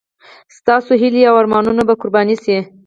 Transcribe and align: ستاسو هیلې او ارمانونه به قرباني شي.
ستاسو 0.57 0.91
هیلې 1.01 1.21
او 1.29 1.35
ارمانونه 1.41 1.81
به 1.87 1.93
قرباني 2.01 2.35
شي. 2.43 2.57